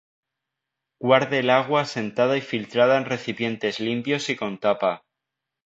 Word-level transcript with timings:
Guarde 0.99 1.37
el 1.37 1.51
agua 1.51 1.81
asentada 1.81 2.35
y 2.35 2.41
filtrada 2.41 2.97
en 2.97 3.05
recipientes 3.05 3.79
limpios 3.79 4.31
y 4.31 4.35
con 4.35 4.57
tapa. 4.59 5.03